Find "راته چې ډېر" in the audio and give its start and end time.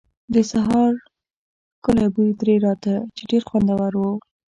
2.65-3.41